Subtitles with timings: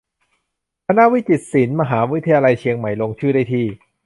[0.87, 3.65] คณะวิจิตรศิลป์ มหาวิทยาลัยเชียงใหม่ ลงชื่อได้ที่